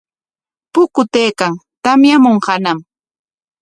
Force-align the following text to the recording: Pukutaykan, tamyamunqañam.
Pukutaykan, 0.73 1.53
tamyamunqañam. 1.83 2.79